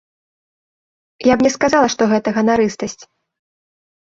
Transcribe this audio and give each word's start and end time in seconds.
Я 1.27 1.35
б 1.35 1.45
не 1.47 1.51
сказала, 1.57 1.87
што 1.97 2.01
гэта 2.15 2.27
ганарыстасць. 2.39 3.01